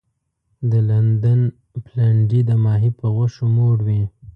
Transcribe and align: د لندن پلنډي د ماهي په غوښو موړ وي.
د 0.69 0.71
لندن 0.89 1.39
پلنډي 1.85 2.41
د 2.49 2.51
ماهي 2.65 2.91
په 2.99 3.05
غوښو 3.15 3.43
موړ 3.55 3.77
وي. 3.87 4.03